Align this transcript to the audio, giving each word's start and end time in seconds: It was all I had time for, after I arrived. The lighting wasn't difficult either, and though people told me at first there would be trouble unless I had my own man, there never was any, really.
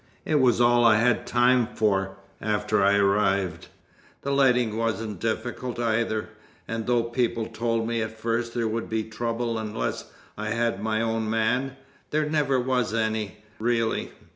It 0.25 0.39
was 0.39 0.59
all 0.59 0.83
I 0.83 0.95
had 0.95 1.27
time 1.27 1.67
for, 1.75 2.17
after 2.41 2.83
I 2.83 2.97
arrived. 2.97 3.67
The 4.23 4.31
lighting 4.31 4.75
wasn't 4.75 5.19
difficult 5.19 5.79
either, 5.79 6.29
and 6.67 6.87
though 6.87 7.03
people 7.03 7.45
told 7.45 7.87
me 7.87 8.01
at 8.01 8.17
first 8.17 8.55
there 8.55 8.67
would 8.67 8.89
be 8.89 9.03
trouble 9.03 9.59
unless 9.59 10.05
I 10.39 10.49
had 10.49 10.81
my 10.81 11.03
own 11.03 11.29
man, 11.29 11.77
there 12.09 12.27
never 12.27 12.59
was 12.59 12.95
any, 12.95 13.43
really. 13.59 14.11